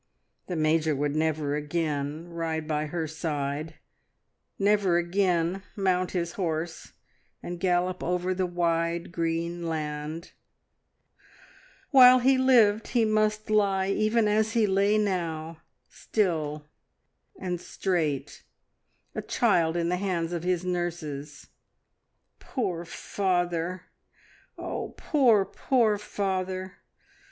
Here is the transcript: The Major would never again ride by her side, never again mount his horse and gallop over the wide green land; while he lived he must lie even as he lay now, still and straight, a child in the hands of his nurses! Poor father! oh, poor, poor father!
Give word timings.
The 0.47 0.55
Major 0.55 0.95
would 0.95 1.15
never 1.15 1.53
again 1.53 2.27
ride 2.27 2.67
by 2.67 2.87
her 2.87 3.07
side, 3.07 3.75
never 4.57 4.97
again 4.97 5.61
mount 5.75 6.09
his 6.13 6.31
horse 6.31 6.93
and 7.43 7.59
gallop 7.59 8.01
over 8.01 8.33
the 8.33 8.47
wide 8.47 9.11
green 9.11 9.67
land; 9.67 10.31
while 11.91 12.17
he 12.17 12.35
lived 12.39 12.87
he 12.87 13.05
must 13.05 13.51
lie 13.51 13.89
even 13.91 14.27
as 14.27 14.53
he 14.53 14.65
lay 14.65 14.97
now, 14.97 15.61
still 15.87 16.65
and 17.39 17.61
straight, 17.61 18.43
a 19.13 19.21
child 19.21 19.77
in 19.77 19.89
the 19.89 19.97
hands 19.97 20.33
of 20.33 20.41
his 20.41 20.65
nurses! 20.65 21.45
Poor 22.39 22.85
father! 22.85 23.83
oh, 24.57 24.95
poor, 24.97 25.45
poor 25.45 25.95
father! 25.99 26.77